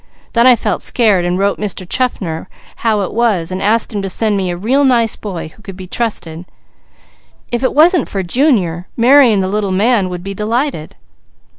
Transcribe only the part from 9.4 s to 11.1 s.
the Little Man would be delighted."